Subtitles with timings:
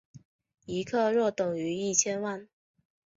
[0.65, 2.49] 一克若等于一千万。